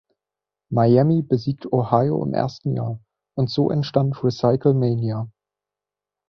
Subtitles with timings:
[0.71, 2.99] Miami besiegt Ohio im ersten Jahr,
[3.37, 5.29] und so entstand RecycleMania.